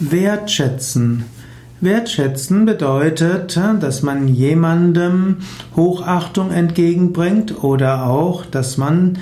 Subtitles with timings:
[0.00, 1.24] Wertschätzen.
[1.80, 5.38] Wertschätzen bedeutet, dass man jemandem
[5.74, 9.18] Hochachtung entgegenbringt oder auch, dass man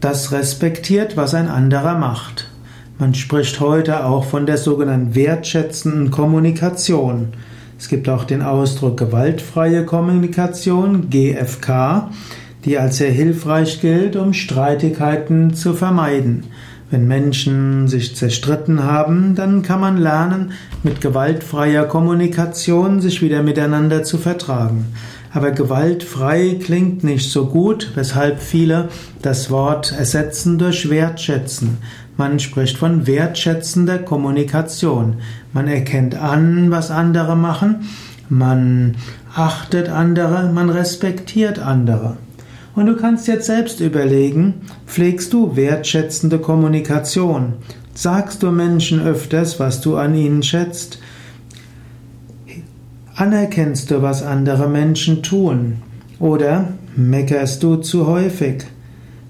[0.00, 2.48] das respektiert, was ein anderer macht.
[2.98, 7.28] Man spricht heute auch von der sogenannten wertschätzenden Kommunikation.
[7.78, 12.10] Es gibt auch den Ausdruck gewaltfreie Kommunikation, GFK,
[12.64, 16.46] die als sehr hilfreich gilt, um Streitigkeiten zu vermeiden.
[16.90, 20.52] Wenn Menschen sich zerstritten haben, dann kann man lernen,
[20.82, 24.86] mit gewaltfreier Kommunikation sich wieder miteinander zu vertragen.
[25.32, 28.88] Aber gewaltfrei klingt nicht so gut, weshalb viele
[29.20, 31.76] das Wort ersetzen durch wertschätzen.
[32.16, 35.16] Man spricht von wertschätzender Kommunikation.
[35.52, 37.86] Man erkennt an, was andere machen,
[38.30, 38.96] man
[39.34, 42.16] achtet andere, man respektiert andere.
[42.78, 44.54] Und du kannst jetzt selbst überlegen,
[44.86, 47.54] pflegst du wertschätzende Kommunikation?
[47.92, 51.00] Sagst du Menschen öfters, was du an ihnen schätzt?
[53.16, 55.78] Anerkennst du, was andere Menschen tun?
[56.20, 58.62] Oder meckerst du zu häufig?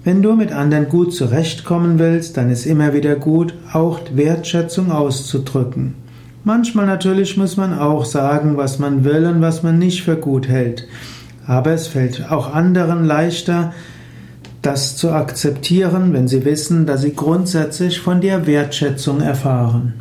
[0.03, 5.95] Wenn du mit anderen gut zurechtkommen willst, dann ist immer wieder gut, auch Wertschätzung auszudrücken.
[6.43, 10.47] Manchmal natürlich muss man auch sagen, was man will und was man nicht für gut
[10.47, 10.87] hält.
[11.49, 13.73] Aber es fällt auch anderen leichter,
[14.61, 19.95] das zu akzeptieren, wenn sie wissen, dass sie grundsätzlich von dir Wertschätzung erfahren.